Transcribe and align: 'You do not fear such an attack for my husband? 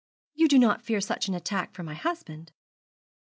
'You 0.33 0.47
do 0.47 0.57
not 0.57 0.81
fear 0.81 0.99
such 0.99 1.27
an 1.27 1.35
attack 1.35 1.73
for 1.75 1.83
my 1.83 1.93
husband? 1.93 2.51